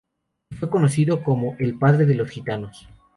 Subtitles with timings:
[0.49, 2.87] Y fue conocido como el "padre de los gitanos".